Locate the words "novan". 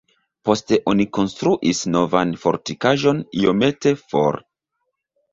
1.95-2.31